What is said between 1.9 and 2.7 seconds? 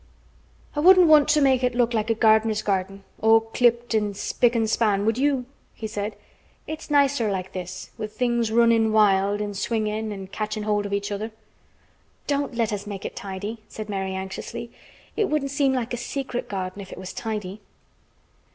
like a gardener's